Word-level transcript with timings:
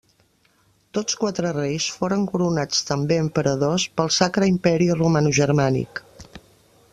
Tots 0.97 1.17
quatre 1.23 1.51
reis 1.57 1.89
foren 1.97 2.23
coronats 2.31 2.79
també 2.87 3.19
emperadors 3.25 3.85
del 4.01 4.11
Sacre 4.17 4.49
Imperi 4.55 4.89
Romanogermànic. 5.03 6.03